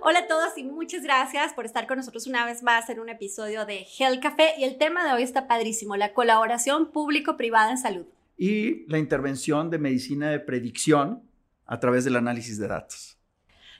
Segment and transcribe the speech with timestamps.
[0.00, 3.08] Hola a todos y muchas gracias por estar con nosotros una vez más en un
[3.08, 7.78] episodio de Health Café y el tema de hoy está padrísimo, la colaboración público-privada en
[7.78, 8.06] salud.
[8.36, 11.22] Y la intervención de medicina de predicción
[11.66, 13.18] a través del análisis de datos.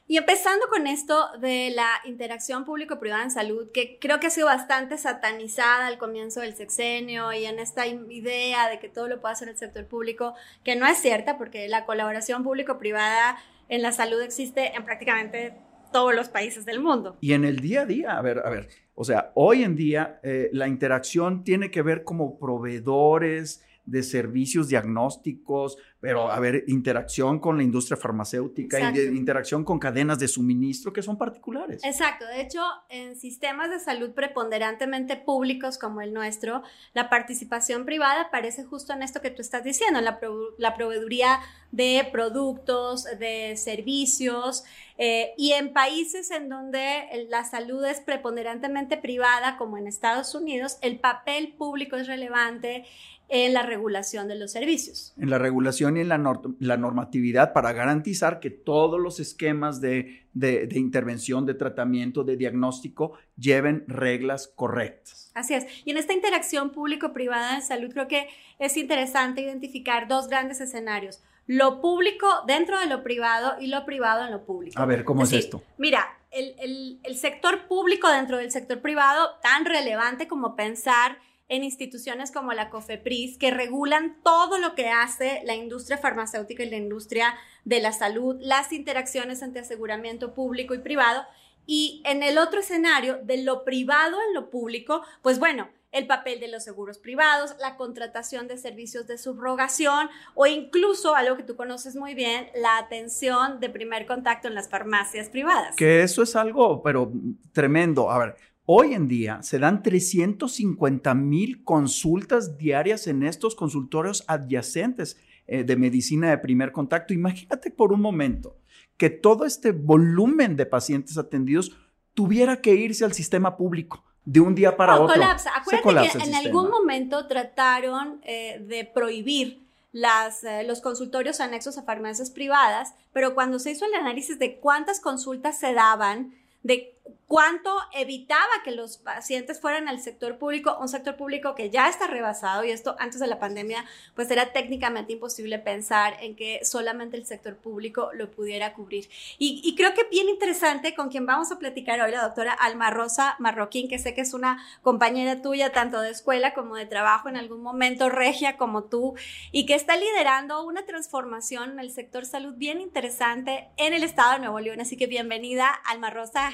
[0.09, 4.47] Y empezando con esto de la interacción público-privada en salud, que creo que ha sido
[4.47, 9.35] bastante satanizada al comienzo del sexenio y en esta idea de que todo lo puede
[9.35, 14.21] hacer el sector público, que no es cierta porque la colaboración público-privada en la salud
[14.21, 17.17] existe en prácticamente todos los países del mundo.
[17.21, 20.21] Y en el día a día, a ver, a ver, o sea, hoy en día
[20.23, 27.41] eh, la interacción tiene que ver como proveedores, de servicios diagnósticos, pero a ver, interacción
[27.41, 31.83] con la industria farmacéutica, interacción con cadenas de suministro que son particulares.
[31.85, 36.63] Exacto, de hecho, en sistemas de salud preponderantemente públicos como el nuestro,
[36.95, 40.21] la participación privada aparece justo en esto que tú estás diciendo, en la,
[40.59, 41.41] la proveeduría
[41.73, 44.65] de productos, de servicios,
[44.99, 50.79] eh, y en países en donde la salud es preponderantemente privada, como en Estados Unidos,
[50.81, 52.85] el papel público es relevante
[53.29, 55.13] en la regulación de los servicios.
[55.19, 60.27] En la regulación y en la, normatividad para garantizar que todos los esquemas de,
[60.75, 65.31] intervención, de tratamiento, de diagnóstico lleven reglas correctas.
[65.35, 65.67] Así es.
[65.85, 71.23] Y en esta interacción público-privada en salud creo que es interesante identificar dos grandes escenarios.
[71.47, 74.81] Lo público dentro de lo privado y lo privado en lo público.
[74.81, 75.63] A ver, ¿cómo es esto?
[75.79, 81.17] Mira, el, el sector público dentro del sector privado, tan relevante como pensar
[81.49, 86.71] en instituciones como la COFEPRIS que regulan todo lo que hace la industria farmacéutica y
[86.71, 91.25] la industria de la salud, las interacciones entre aseguramiento público y privado.
[91.67, 96.39] Y en el otro escenario, de lo privado en lo público, pues bueno, el papel
[96.41, 101.57] de los seguros privados, la contratación de servicios de subrogación o incluso, algo que tú
[101.57, 105.77] conoces muy bien, la atención de primer contacto en las farmacias privadas.
[105.77, 107.11] Que eso es algo, pero
[107.53, 108.11] tremendo.
[108.11, 108.37] A ver,
[108.71, 115.75] Hoy en día se dan 350 mil consultas diarias en estos consultorios adyacentes eh, de
[115.75, 117.15] medicina de primer contacto.
[117.15, 118.59] Imagínate por un momento
[118.99, 121.79] que todo este volumen de pacientes atendidos
[122.13, 125.15] tuviera que irse al sistema público de un día para otro.
[125.15, 125.51] Colapsa.
[125.57, 131.85] Acuérdate que en algún momento trataron eh, de prohibir las, eh, los consultorios anexos a
[131.85, 137.71] farmacias privadas, pero cuando se hizo el análisis de cuántas consultas se daban, de cuánto
[137.93, 142.65] evitaba que los pacientes fueran al sector público, un sector público que ya está rebasado
[142.65, 147.27] y esto antes de la pandemia pues era técnicamente imposible pensar en que solamente el
[147.27, 149.09] sector público lo pudiera cubrir.
[149.39, 153.37] Y, creo que bien interesante con quien vamos a platicar hoy, la doctora Alma Rosa
[153.39, 157.37] Marroquín, que sé que es una compañera tuya tanto de escuela como de trabajo en
[157.37, 159.15] algún momento, regia como tú,
[159.53, 164.33] y que está liderando una transformación en el sector salud bien interesante en el estado
[164.33, 164.81] de Nuevo León.
[164.81, 166.53] Así que bienvenida Alma Rosa a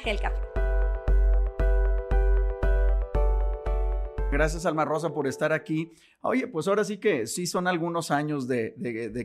[4.35, 5.93] Gracias, Alma Rosa, por estar aquí.
[6.21, 8.75] Oye, pues ahora sí que sí son algunos años de,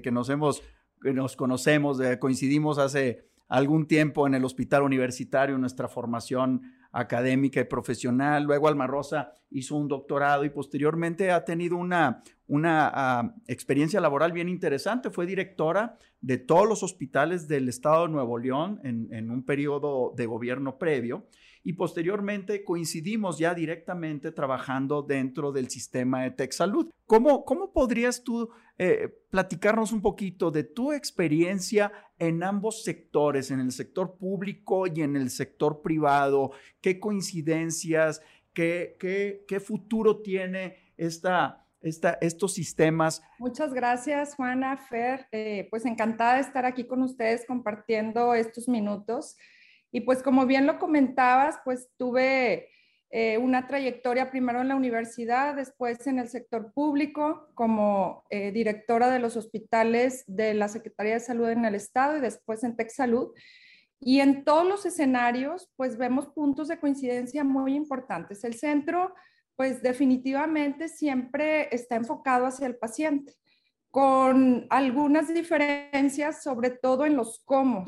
[0.04, 0.62] que nos hemos,
[1.02, 6.62] nos conocemos, de, coincidimos hace algún tiempo en el hospital universitario, nuestra formación
[6.92, 8.44] académica y profesional.
[8.44, 14.32] Luego Alma Rosa hizo un doctorado y posteriormente ha tenido una, una ah, experiencia laboral
[14.32, 15.10] bien interesante.
[15.10, 20.14] Fue directora de todos los hospitales del estado de Nuevo León en, en un periodo
[20.16, 21.26] de gobierno previo
[21.64, 26.90] y posteriormente coincidimos ya directamente trabajando dentro del sistema de TechSalud.
[27.06, 33.60] ¿Cómo, cómo podrías tú eh, platicarnos un poquito de tu experiencia en ambos sectores, en
[33.60, 36.52] el sector público y en el sector privado?
[36.82, 38.22] ¿Qué coincidencias,
[38.54, 43.24] qué, qué, qué futuro tiene esta, esta, estos sistemas.
[43.38, 45.28] Muchas gracias, Juana, Fer.
[45.32, 49.38] Eh, pues encantada de estar aquí con ustedes compartiendo estos minutos.
[49.92, 52.70] Y pues como bien lo comentabas, pues tuve
[53.12, 59.10] eh, una trayectoria primero en la universidad, después en el sector público como eh, directora
[59.10, 63.34] de los hospitales de la Secretaría de Salud en el Estado y después en TechSalud.
[64.00, 68.44] Y en todos los escenarios, pues vemos puntos de coincidencia muy importantes.
[68.44, 69.14] El centro,
[69.56, 73.34] pues definitivamente siempre está enfocado hacia el paciente,
[73.90, 77.86] con algunas diferencias, sobre todo en los cómo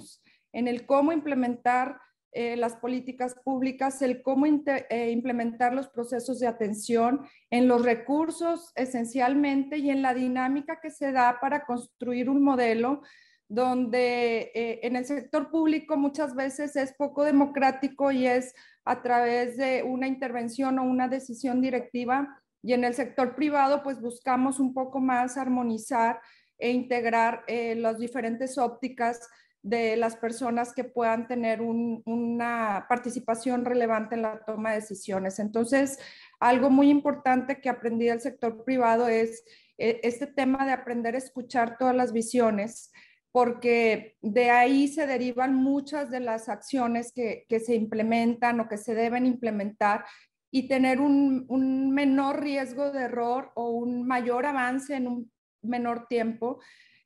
[0.53, 1.97] en el cómo implementar
[2.33, 8.71] eh, las políticas públicas, el cómo eh, implementar los procesos de atención, en los recursos
[8.75, 13.01] esencialmente y en la dinámica que se da para construir un modelo
[13.49, 18.55] donde eh, en el sector público muchas veces es poco democrático y es
[18.85, 22.41] a través de una intervención o una decisión directiva.
[22.63, 26.21] Y en el sector privado pues buscamos un poco más armonizar
[26.57, 29.19] e integrar las diferentes ópticas
[29.63, 35.39] de las personas que puedan tener una participación relevante en la toma de decisiones.
[35.39, 35.99] Entonces,
[36.39, 39.43] algo muy importante que aprendí del sector privado es
[39.77, 42.91] eh, este tema de aprender a escuchar todas las visiones,
[43.31, 48.95] porque de ahí se derivan muchas de las acciones que, se implementan o que se
[48.95, 50.05] deben implementar
[50.51, 55.31] y tener un menor riesgo de error o un mayor avance en un
[55.61, 56.59] menor tiempo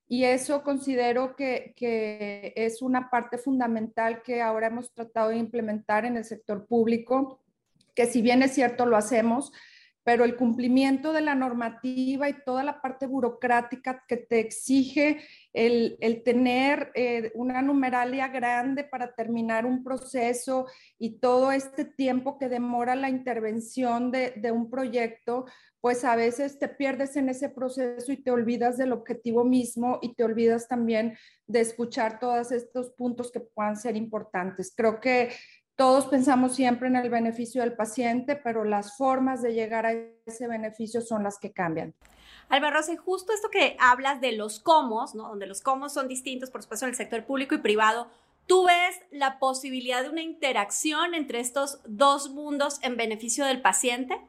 [0.08, 1.74] y eso considero que,
[2.56, 7.42] es una parte fundamental que ahora hemos tratado de implementar en el sector público,
[7.96, 9.52] que si bien es cierto lo hacemos,
[10.06, 15.20] pero el cumplimiento de la normativa y toda la parte burocrática que te exige
[15.52, 20.68] el, tener eh, una numeralia grande para terminar un proceso
[21.00, 25.46] y todo este tiempo que demora la intervención de, de un proyecto,
[25.82, 30.14] pues a veces te pierdes en ese proceso y te olvidas del objetivo mismo y
[30.14, 31.18] te olvidas también
[31.48, 34.72] de escuchar todos estos puntos que puedan ser importantes.
[34.76, 35.32] Creo que
[35.76, 39.94] todos pensamos siempre en el beneficio del paciente, pero las formas de llegar a
[40.26, 41.94] ese beneficio son las que cambian.
[42.48, 45.30] Alba Rosa, justo esto que hablas de los cómo, ¿no?
[45.30, 48.08] donde los cómo son distintos, por supuesto, en el sector público y privado,
[48.46, 54.22] ¿tú ves la posibilidad de una interacción entre estos dos mundos en beneficio del paciente?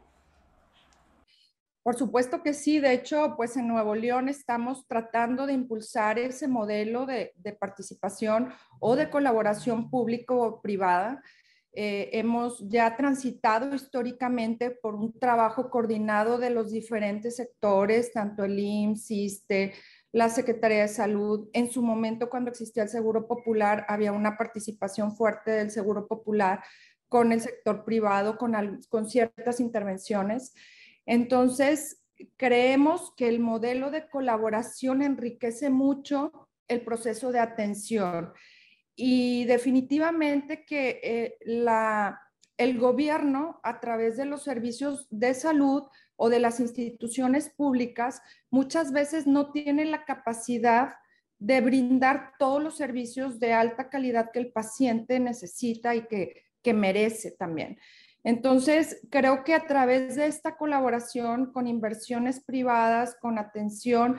[1.87, 6.49] Por supuesto que sí, de hecho, pues en Nuevo León estamos tratando de impulsar ese
[6.49, 8.49] modelo de, participación
[8.81, 11.23] o de colaboración público-privada.
[11.73, 18.59] Eh, hemos ya transitado históricamente por un trabajo coordinado de los diferentes sectores, tanto el
[18.59, 19.75] IMSS, ISTE,
[20.11, 21.49] la Secretaría de Salud.
[21.53, 26.65] En su momento, cuando existía el Seguro Popular, había una participación fuerte del Seguro Popular
[27.09, 30.53] con el sector privado, con, con ciertas intervenciones.
[31.07, 32.03] Entonces,
[32.37, 38.33] creemos que el modelo de colaboración enriquece mucho el proceso de atención
[38.97, 41.39] y definitivamente que eh,
[42.57, 45.85] el gobierno a través de los servicios de salud
[46.17, 50.95] o de las instituciones públicas muchas veces no tiene la capacidad
[51.39, 57.33] de brindar todos los servicios de alta calidad que el paciente necesita y que merece
[57.33, 57.79] también.
[58.27, 64.17] Entonces, creo que a través de esta colaboración con inversiones privadas, con atención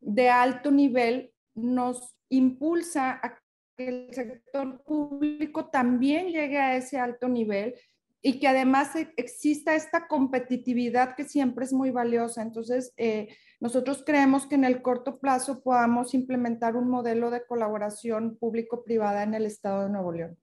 [0.00, 3.38] de alto nivel, nos impulsa a
[3.76, 7.76] que el sector público también llegue a ese alto nivel
[8.20, 12.42] y que además e, exista esta competitividad que siempre es muy valiosa.
[12.42, 13.28] Entonces, eh,
[13.60, 19.34] nosotros creemos que en el corto plazo podamos implementar un modelo de colaboración público-privada en
[19.34, 20.36] el estado de Nuevo León.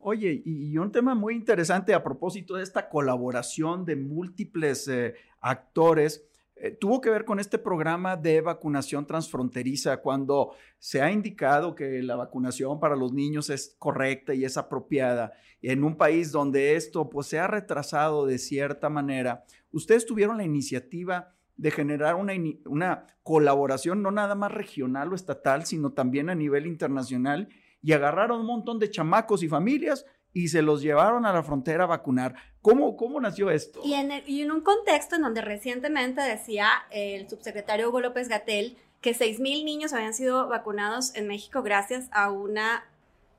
[0.00, 6.24] Oye, y, un tema muy interesante a propósito de esta colaboración de múltiples eh, actores,
[6.54, 12.00] eh, tuvo que ver con este programa de vacunación transfronteriza, cuando se ha indicado que
[12.02, 17.10] la vacunación para los niños es correcta y es apropiada, en un país donde esto
[17.10, 22.34] pues, se ha retrasado de cierta manera, ustedes tuvieron la iniciativa de generar una,
[22.66, 27.48] una colaboración no nada más regional o estatal, sino también a nivel internacional
[27.82, 31.84] y agarraron un montón de chamacos y familias y se los llevaron a la frontera
[31.84, 32.34] a vacunar.
[32.60, 33.80] ¿Cómo, cómo nació esto?
[33.84, 38.76] Y en, y en un contexto en donde recientemente decía el subsecretario Hugo López Gatel
[39.00, 42.84] que 6 mil niños habían sido vacunados en México gracias a una...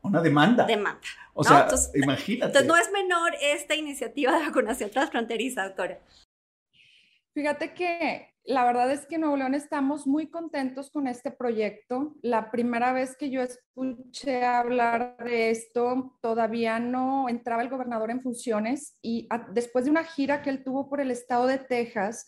[0.02, 0.66] Una demanda.
[0.66, 1.02] Demanda.
[1.34, 2.48] O sea, imagínate.
[2.48, 6.00] Entonces no es menor esta iniciativa de vacunación transfronteriza, doctora.
[7.34, 12.15] Fíjate que la verdad es que en Nuevo León estamos muy contentos con este proyecto.
[12.24, 18.24] La primera vez que yo escuché hablar de esto, todavía no entraba el gobernador en
[18.24, 22.25] funciones y después de una gira que él tuvo por el estado de Texas,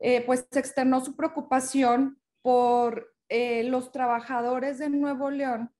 [0.00, 5.70] eh, pues externó su preocupación por eh, los trabajadores de Nuevo León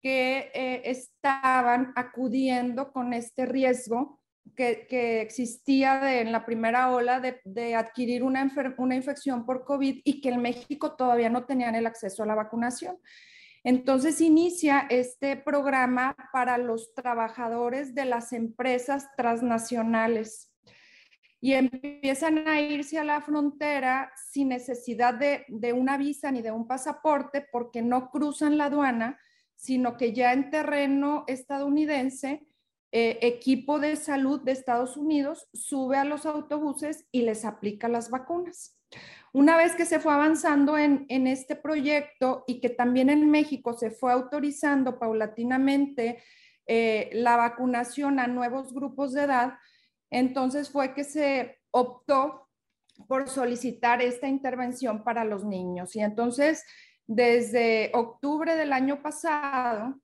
[0.00, 4.21] que eh, estaban acudiendo con este riesgo
[4.56, 10.30] que, existía en la primera ola de, adquirir una, una infección por COVID y que
[10.30, 12.98] en México todavía no tenían el acceso a la vacunación.
[13.64, 20.52] Entonces inicia este programa para los trabajadores de las empresas transnacionales
[21.40, 26.52] y empiezan a irse a la frontera sin necesidad de, de, una visa ni de
[26.52, 29.18] un pasaporte porque no cruzan la aduana,
[29.56, 32.46] sino que ya en terreno estadounidense
[32.94, 38.10] eh, equipo de salud de Estados Unidos sube a los autobuses y les aplica las
[38.10, 38.78] vacunas.
[39.32, 43.90] Una vez que se fue avanzando en, este proyecto y que también en México se
[43.90, 46.22] fue autorizando paulatinamente
[46.66, 49.54] eh, la vacunación a nuevos grupos de edad,
[50.10, 52.50] entonces fue que se optó
[53.08, 55.96] por solicitar esta intervención para los niños.
[55.96, 56.62] Y entonces
[57.06, 60.00] Desde octubre del año pasado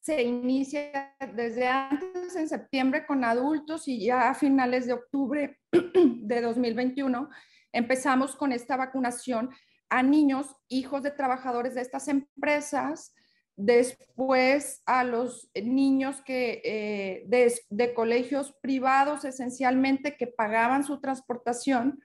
[0.00, 6.40] se inicia desde antes en septiembre con adultos y ya a finales de octubre de
[6.40, 7.28] 2021
[7.72, 9.50] empezamos con esta vacunación
[9.88, 13.12] a niños, hijos de trabajadores de estas empresas,
[13.56, 22.00] después a los niños que, eh, de, de, colegios privados esencialmente que pagaban su transportación.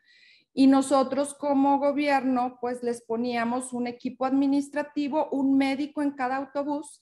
[0.53, 7.01] Y nosotros como gobierno pues les poníamos un equipo administrativo, un médico en cada autobús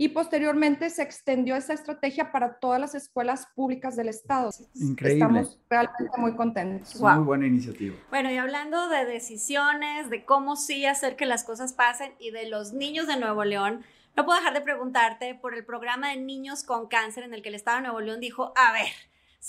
[0.00, 4.50] y posteriormente se extendió esa estrategia para todas las escuelas públicas del estado.
[4.76, 5.24] Increíble.
[5.24, 7.00] Estamos realmente muy contentos.
[7.00, 7.96] Muy buena iniciativa.
[8.08, 12.48] Bueno, y hablando de decisiones, de cómo sí hacer que las cosas pasen y de
[12.48, 13.84] los niños de Nuevo León,
[14.16, 17.48] no puedo dejar de preguntarte por el programa de niños con cáncer en el que
[17.48, 18.92] el Estado de Nuevo León dijo, a ver,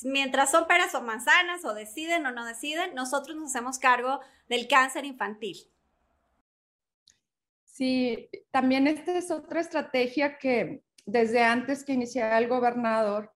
[0.03, 4.67] mientras son peras o manzanas o deciden o no deciden, nosotros nos hacemos cargo del
[4.67, 5.57] cáncer infantil.
[7.79, 13.31] Sí, también esta es otra estrategia que desde antes que iniciara el gobernador,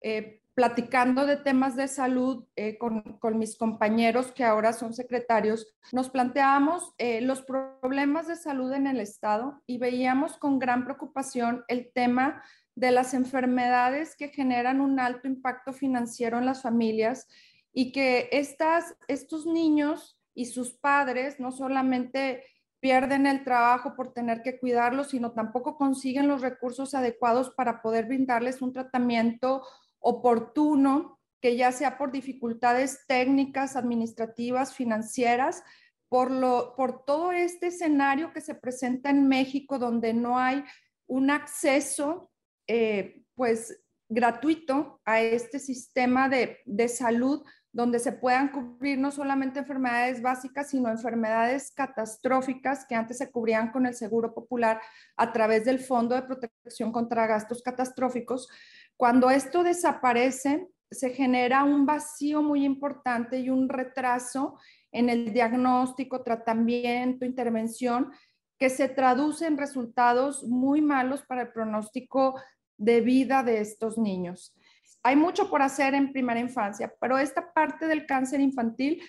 [0.00, 3.02] eh, platicando de temas de salud eh, con,
[3.40, 9.00] mis compañeros que ahora son secretarios, nos planteábamos eh, los problemas de salud en el
[9.00, 12.44] Estado y veíamos con gran preocupación el tema
[12.76, 17.26] de las enfermedades que generan un alto impacto financiero en las familias
[17.72, 22.44] y que estas, estos niños y sus padres no solamente
[22.80, 28.06] pierden el trabajo por tener que cuidarlos, sino tampoco consiguen los recursos adecuados para poder
[28.06, 29.62] brindarles un tratamiento
[29.98, 35.62] oportuno, que ya sea por dificultades técnicas, administrativas, financieras,
[36.08, 40.64] por, lo, por todo este escenario que se presenta en México, donde no hay
[41.06, 42.30] un acceso,
[42.66, 49.60] eh, pues, gratuito a este sistema de, de salud donde se puedan cubrir no solamente
[49.60, 54.80] enfermedades básicas, sino enfermedades catastróficas que antes se cubrían con el Seguro Popular
[55.16, 58.48] a través del Fondo de Protección contra Gastos Catastróficos.
[58.96, 64.58] Cuando esto desaparece, se genera un vacío muy importante y un retraso
[64.90, 68.10] en el diagnóstico, tratamiento, intervención,
[68.58, 72.34] que se traduce en resultados muy malos para el pronóstico
[72.76, 74.54] de vida de estos niños.
[75.02, 79.02] Hay mucho por hacer en primera infancia, pero esta parte del cáncer infantil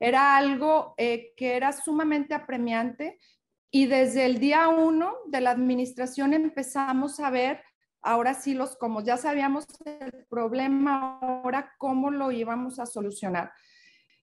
[0.00, 3.18] era algo eh, que era sumamente apremiante
[3.70, 7.62] y desde el día uno de la administración empezamos a ver,
[8.00, 13.52] ahora sí los como ya sabíamos el problema, ahora cómo lo íbamos a solucionar.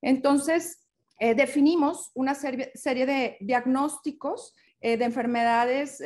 [0.01, 0.88] Entonces,
[1.19, 2.72] eh, definimos una serie,
[3.05, 6.01] de diagnósticos eh, de enfermedades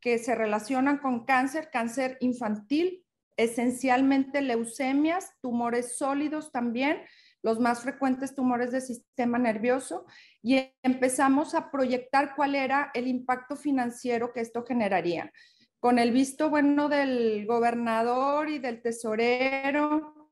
[0.00, 3.04] que se relacionan con cáncer, cáncer infantil,
[3.38, 6.98] esencialmente leucemias, tumores sólidos también,
[7.42, 10.04] los más frecuentes tumores del sistema nervioso,
[10.42, 15.32] y empezamos a proyectar cuál era el impacto financiero que esto generaría.
[15.78, 20.30] Con el visto bueno del gobernador y del tesorero,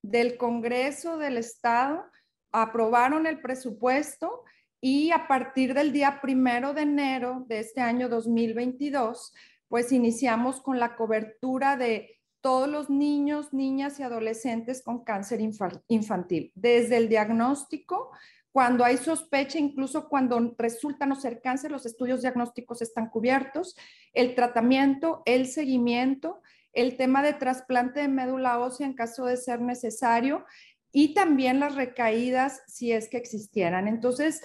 [0.00, 2.06] del Congreso, del Estado,
[2.52, 4.44] aprobaron el presupuesto
[4.80, 9.34] y a partir del día primero de enero de este año 2022,
[9.66, 16.52] pues iniciamos con la cobertura de todos los niños, niñas y adolescentes con cáncer infantil,
[16.54, 18.12] desde el diagnóstico,
[18.52, 23.76] cuando hay sospecha, incluso cuando resulta no ser cáncer, los estudios diagnósticos están cubiertos,
[24.12, 26.40] el tratamiento, el seguimiento,
[26.72, 30.44] el tema de trasplante de médula ósea en caso de ser necesario
[30.92, 33.88] y también las recaídas si es que existieran.
[33.88, 34.40] Entonces,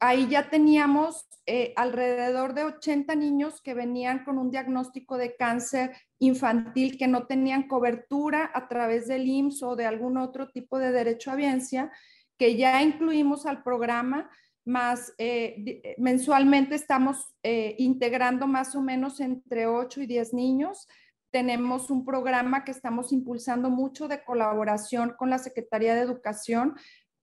[0.00, 5.96] ahí ya teníamos eh, alrededor de 80 niños que venían con un diagnóstico de cáncer
[6.18, 10.90] infantil que no tenían cobertura a través del IMSS o de algún otro tipo de
[10.90, 11.92] derecho a biencia,
[12.36, 14.28] que ya incluimos al programa,
[14.64, 17.32] más eh, eh, mensualmente estamos
[17.78, 20.88] integrando más o menos entre 8 y 10 niños.
[21.30, 26.74] Tenemos un programa que estamos impulsando mucho de colaboración con la Secretaría de Educación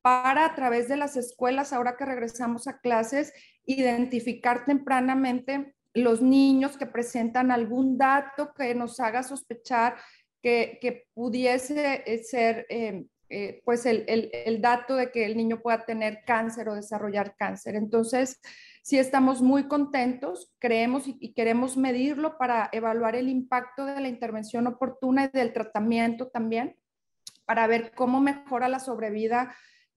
[0.03, 3.33] para a través de las escuelas, ahora que regresamos a clases,
[3.65, 9.95] identificar tempranamente los niños que presentan algún dato que nos haga sospechar
[10.41, 15.85] que, pudiese eh, ser eh, eh, pues el, el, dato de que el niño pueda
[15.85, 17.75] tener cáncer o desarrollar cáncer.
[17.75, 18.41] Entonces,
[18.83, 24.09] sí estamos muy contentos, creemos y, y, queremos medirlo para evaluar el impacto de la
[24.09, 26.75] intervención oportuna y del tratamiento también,
[27.45, 29.55] para ver cómo mejora la sobrevida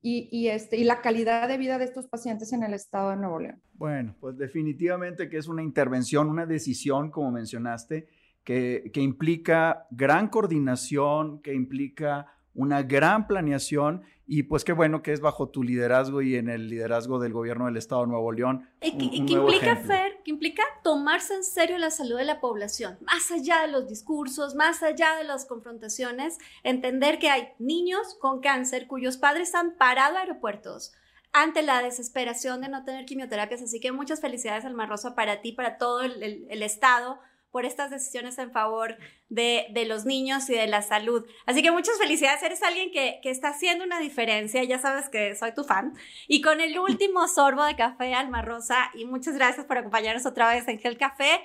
[0.09, 3.41] y, este, y la calidad de vida de estos pacientes en el estado de Nuevo
[3.41, 3.61] León.
[3.75, 8.07] Bueno, pues definitivamente que es una intervención, una decisión, como mencionaste,
[8.45, 15.21] que implica gran coordinación, que implica una gran planeación y pues qué bueno que es
[15.21, 18.69] bajo tu liderazgo y en el liderazgo del gobierno del Estado de Nuevo León.
[18.83, 23.31] Y, que implica, Fer, que implica tomarse en serio la salud de la población, más
[23.31, 28.89] allá de los discursos, más allá de las confrontaciones, entender que hay niños con cáncer
[28.89, 30.93] cuyos padres han parado aeropuertos
[31.33, 33.63] ante la desesperación de no tener quimioterapias.
[33.63, 37.21] Así que muchas felicidades, Alma Rosa, para ti, para todo el Estado
[37.57, 38.99] por estas decisiones en favor
[39.31, 41.25] de, los niños y de la salud.
[41.47, 45.55] Así que muchas felicidades, eres alguien que, está haciendo una diferencia, ya sabes que soy
[45.55, 45.95] tu fan.
[46.29, 50.51] Y con el último sorbo de café, Alma Rosa, y muchas gracias por acompañarnos otra
[50.51, 51.41] vez en Gel Café,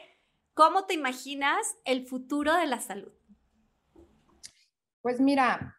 [0.54, 3.14] ¿cómo te imaginas el futuro de la salud?
[5.02, 5.78] Pues mira,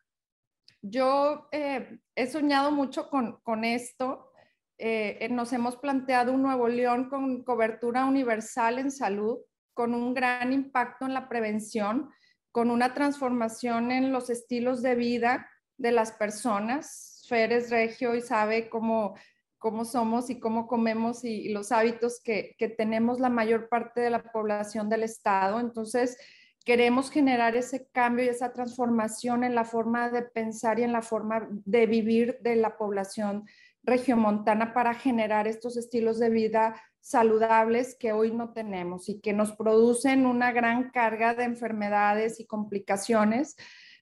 [0.81, 4.33] yo eh, he soñado mucho con, esto.
[4.79, 9.39] Eh, nos hemos planteado un Nuevo León con cobertura universal en salud
[9.75, 12.11] con un gran impacto en la prevención,
[12.50, 15.49] con una transformación en los estilos de vida
[15.79, 17.25] de las personas.
[17.29, 19.14] Fer es regio y sabe cómo,
[19.59, 24.11] cómo somos y cómo comemos y, los hábitos que, que, tenemos la mayor parte de
[24.11, 25.61] la población del estado.
[25.61, 26.19] Entonces,
[26.64, 31.02] queremos generar ese cambio y esa transformación en la forma de pensar y en la
[31.02, 33.47] forma de vivir de la población
[33.83, 39.52] regiomontana para generar estos estilos de vida saludables que hoy no tenemos y que nos
[39.52, 43.56] producen una gran carga de enfermedades y complicaciones,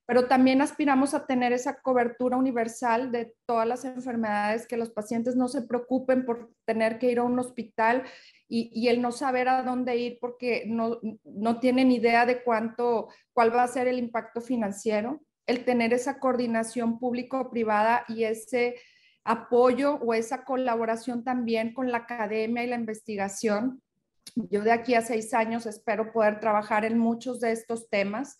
[0.05, 5.35] pero también aspiramos a tener esa cobertura universal de todas las enfermedades, que los pacientes
[5.35, 8.05] no se preocupen por tener que ir a un hospital
[8.49, 13.55] y, el no saber a dónde ir porque no, no tienen idea de cuánto, cuál
[13.55, 18.77] va a ser el impacto financiero, el tener esa coordinación público-privada y ese
[19.25, 23.83] apoyo o esa colaboración también con la academia y la investigación.
[24.35, 28.39] Yo de aquí a seis años espero poder trabajar en muchos de estos temas,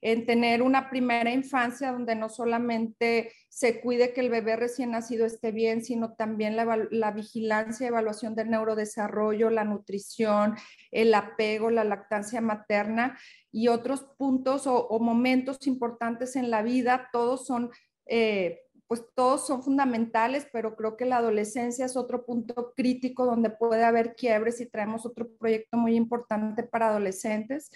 [0.00, 5.24] en tener una primera infancia donde no solamente se cuide que el bebé recién nacido
[5.24, 10.56] esté bien, sino también la, vigilancia evaluación del neurodesarrollo, la nutrición,
[10.90, 13.16] el apego, la lactancia materna
[13.52, 17.70] y otros puntos o, momentos importantes en la vida, todos son...
[18.06, 23.50] Eh, pues todos son fundamentales, pero creo que la adolescencia es otro punto crítico donde
[23.50, 27.70] puede haber quiebres y traemos otro proyecto muy importante para adolescentes.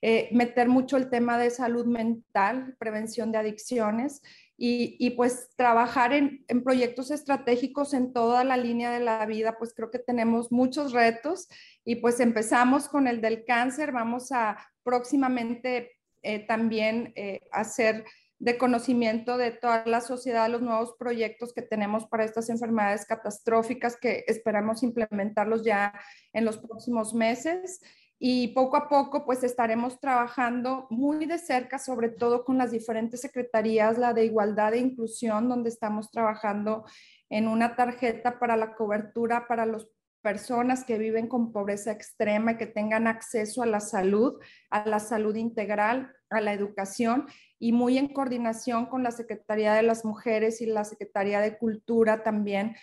[0.00, 4.22] Eh, meter mucho el tema de salud mental, prevención de adicciones
[4.56, 9.56] y, y pues trabajar en, en, proyectos estratégicos en toda la línea de la vida,
[9.58, 11.48] pues creo que tenemos muchos retos
[11.84, 18.04] y pues empezamos con el del cáncer, vamos a próximamente eh, también eh, hacer
[18.38, 23.96] de conocimiento de toda la sociedad, los nuevos proyectos que tenemos para estas enfermedades catastróficas
[23.96, 25.92] que esperamos implementarlos ya
[26.32, 27.80] en los próximos meses.
[28.20, 33.20] Y poco a poco, pues estaremos trabajando muy de cerca, sobre todo con las diferentes
[33.20, 36.84] secretarías, la de igualdad e inclusión, donde estamos trabajando
[37.30, 39.86] en una tarjeta para la cobertura para las
[40.20, 44.98] personas que viven con pobreza extrema y que tengan acceso a la salud, a la
[44.98, 47.26] salud integral, a la educación
[47.58, 52.22] y muy en coordinación con la Secretaría de las Mujeres y la Secretaría de Cultura
[52.22, 52.76] también,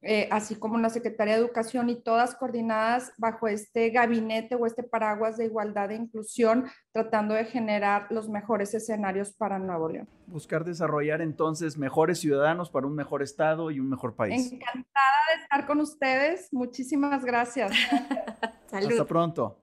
[0.00, 4.84] eh, así como la Secretaría de Educación y todas coordinadas bajo este gabinete o este
[4.84, 10.08] paraguas de igualdad e inclusión, tratando de generar los mejores escenarios para Nuevo León.
[10.28, 14.52] Buscar desarrollar entonces mejores ciudadanos para un mejor Estado y un mejor país.
[14.52, 16.52] Encantada de estar con ustedes.
[16.52, 17.72] Muchísimas gracias.
[18.70, 19.58] Hasta pronto.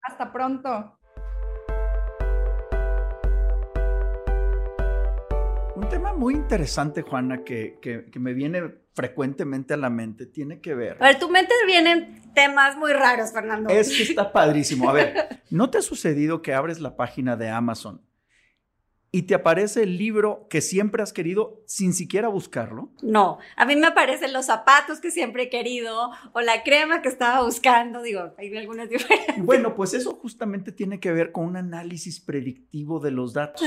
[0.00, 0.98] Hasta pronto.
[5.94, 8.62] Tema muy interesante, Juana, que, que, me viene
[8.94, 10.96] frecuentemente a la mente, tiene que ver.
[11.00, 13.70] A ver, tu mente vienen temas muy raros, Fernando.
[13.70, 14.90] Es que está padrísimo.
[14.90, 18.02] A ver, ¿no te ha sucedido que abres la página de Amazon
[19.14, 22.90] y te aparece el libro que siempre has querido sin siquiera buscarlo?
[23.00, 27.10] No, a mí me aparecen los zapatos que siempre he querido o la crema que
[27.10, 29.46] estaba buscando, digo, hay algunas diferencias.
[29.46, 33.64] Bueno, pues eso justamente tiene que ver con un análisis predictivo de los datos.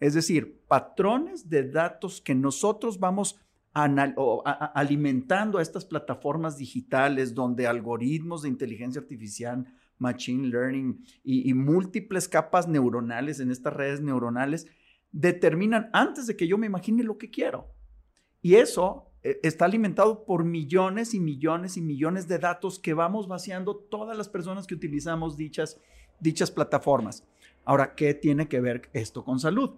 [0.00, 3.38] Es decir, patrones de datos que nosotros vamos
[3.72, 12.66] alimentando a estas plataformas digitales donde algoritmos de inteligencia artificial, machine learning y múltiples capas
[12.66, 14.66] neuronales en estas redes neuronales
[15.12, 17.72] determinan antes de que yo me imagine lo que quiero.
[18.42, 23.28] Y eso eh, está alimentado por millones y millones y millones de datos que vamos
[23.28, 25.78] vaciando todas las personas que utilizamos dichas,
[26.20, 27.26] dichas plataformas.
[27.64, 29.76] Ahora, ¿qué tiene que ver esto con salud?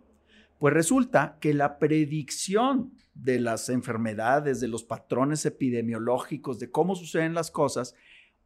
[0.58, 7.34] Pues resulta que la predicción de las enfermedades, de los patrones epidemiológicos, de cómo suceden
[7.34, 7.96] las cosas,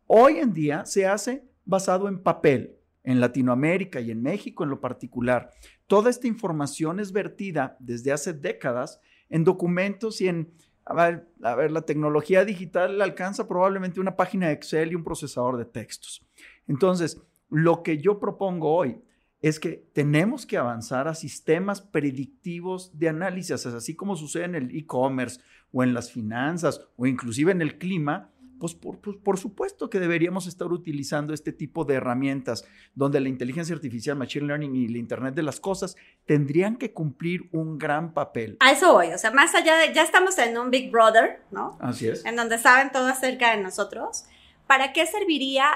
[0.07, 4.81] hoy en día se hace basado en papel, en Latinoamérica y en México en lo
[4.81, 5.51] particular,
[5.87, 10.53] toda esta información es vertida desde hace décadas en documentos y en,
[10.85, 15.65] a ver, la tecnología digital alcanza probablemente una página de Excel y un procesador de
[15.65, 16.27] textos.
[16.67, 19.01] Entonces, lo que yo propongo hoy
[19.41, 24.77] es que tenemos que avanzar a sistemas predictivos de análisis, así como sucede en el
[24.77, 25.41] e-commerce
[25.73, 30.01] o en las finanzas o inclusive en el clima, pues por, pues por, supuesto que
[30.01, 32.65] deberíamos estar utilizando este tipo de herramientas
[32.95, 37.49] donde la inteligencia artificial, machine learning y el Internet de las cosas tendrían que cumplir
[37.53, 38.57] un gran papel.
[38.61, 41.77] A eso voy, o sea, más allá de, ya estamos en un Big Brother, ¿no?
[41.81, 42.25] Así es.
[42.25, 44.25] En donde saben todo acerca de nosotros.
[44.67, 45.67] ¿Para qué serviría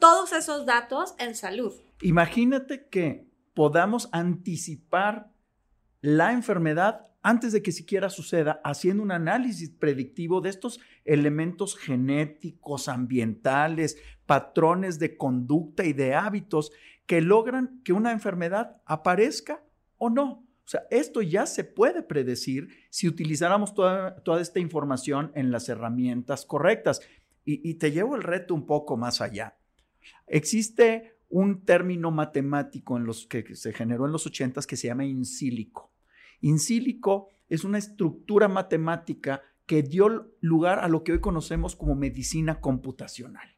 [0.00, 1.72] todos esos datos en salud?
[2.00, 5.30] Imagínate que podamos anticipar
[6.00, 12.88] la enfermedad antes de que siquiera suceda, haciendo un análisis predictivo de estos elementos genéticos,
[12.88, 16.72] ambientales, patrones de conducta y de hábitos
[17.06, 19.62] que logran que una enfermedad aparezca
[19.98, 20.44] o no.
[20.64, 26.44] O sea, esto ya se puede predecir si utilizáramos toda, esta información en las herramientas
[26.44, 27.00] correctas.
[27.44, 29.56] Y, te llevo el reto un poco más allá.
[30.28, 35.04] Existe un término matemático en los que se generó en los 80 que se llama
[35.04, 35.24] in
[36.42, 36.48] silico.
[36.48, 41.94] In silico es una estructura matemática que dio lugar a lo que hoy conocemos como
[41.94, 43.48] medicina computacional.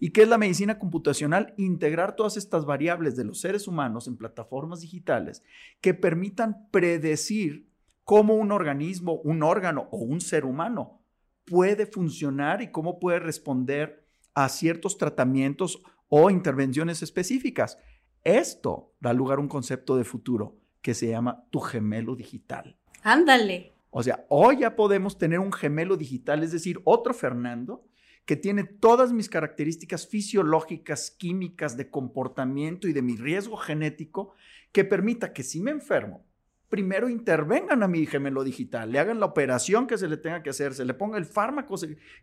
[0.00, 1.54] ¿Y qué es la medicina computacional?
[1.56, 5.42] Integrar todas estas variables de los seres humanos en plataformas digitales
[5.80, 7.68] que permitan predecir
[8.04, 11.02] cómo un organismo, un órgano o un ser humano
[11.44, 17.78] puede funcionar y cómo puede responder a ciertos tratamientos o intervenciones específicas.
[18.22, 22.78] Esto da lugar a un concepto de futuro que se llama tu gemelo digital.
[23.02, 23.74] Ándale.
[23.90, 27.84] O sea, hoy ya podemos tener un gemelo digital, es decir, otro Fernando
[28.28, 34.34] que tiene todas mis características fisiológicas, químicas, de comportamiento y de mi riesgo genético,
[34.70, 36.26] que permita que si me enfermo,
[36.68, 40.50] primero intervengan a mi gemelo digital, le hagan la operación que se le tenga que
[40.50, 41.76] hacer, se le ponga el fármaco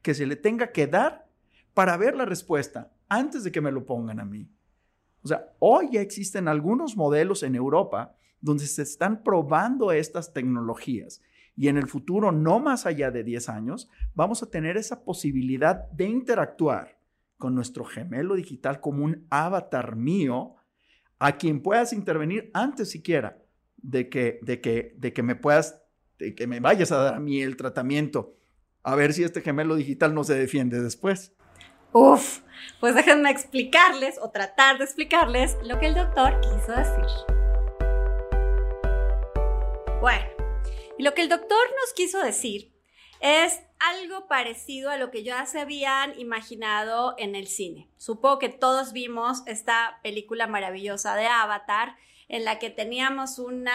[0.03, 1.27] que se le tenga que dar
[1.73, 4.47] para ver la respuesta antes de que me lo pongan a mí.
[5.23, 8.15] O sea, hoy ya existen algunos modelos en Europa
[8.45, 11.21] donde se están probando estas tecnologías
[11.57, 15.89] y en el futuro, no más allá de 10 años, vamos a tener esa posibilidad
[15.91, 16.99] de interactuar
[17.37, 20.55] con nuestro gemelo digital como un avatar mío
[21.17, 23.41] a quien puedas intervenir antes siquiera
[23.77, 25.81] de que, de que, de que me puedas,
[26.19, 28.35] de que me vayas a dar a mí el tratamiento,
[28.83, 31.33] a ver si este gemelo digital no se defiende después.
[31.93, 32.41] Uf,
[32.79, 37.34] pues déjenme explicarles o tratar de explicarles lo que el doctor quiso decir.
[40.05, 40.27] Bueno,
[40.99, 42.71] y lo que el doctor nos quiso decir
[43.21, 47.89] es algo parecido a lo que ya se habían imaginado en el cine.
[47.97, 51.95] Supongo que todos vimos esta película maravillosa de Avatar,
[52.27, 53.67] en la que teníamos un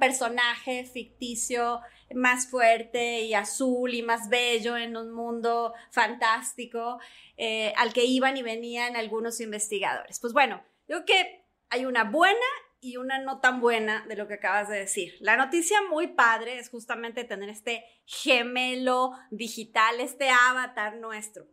[0.00, 1.82] personaje ficticio
[2.14, 6.98] más fuerte y azul y más bello en un mundo fantástico
[7.36, 10.18] eh, al que iban y venían algunos investigadores.
[10.18, 12.46] Pues bueno, creo que hay una buena
[12.84, 15.14] y una no tan buena de lo que acabas de decir.
[15.20, 21.46] La noticia muy padre es justamente tener este gemelo digital, este avatar nuestro.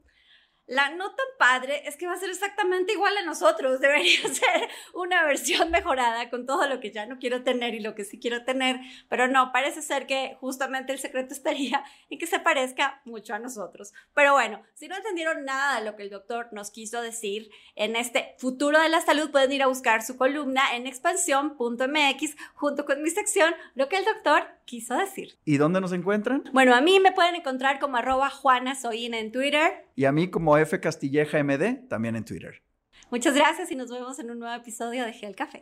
[0.71, 3.81] La no tan padre es que va a ser exactamente igual a nosotros.
[3.81, 7.93] Debería ser una versión mejorada con todo lo que ya no quiero tener y lo
[7.93, 8.79] que sí quiero tener.
[9.09, 13.39] Pero no, parece ser que justamente el secreto estaría en que se parezca mucho a
[13.39, 13.91] nosotros.
[14.13, 17.97] Pero bueno, si no entendieron nada de lo que el doctor nos quiso decir en
[17.97, 23.03] este futuro de la salud, pueden ir a buscar su columna en expansión.mx junto con
[23.03, 25.37] mi sección, lo que el doctor quiso decir.
[25.43, 26.43] ¿Y dónde nos encuentran?
[26.53, 29.85] Bueno, a mí me pueden encontrar como arroba Juana en Twitter.
[29.97, 32.63] Y a mí como F Castilleja MD, también en Twitter.
[33.09, 35.61] Muchas gracias y nos vemos en un nuevo episodio de Gel Café.